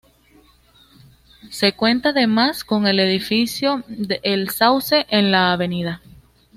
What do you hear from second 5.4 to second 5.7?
Av.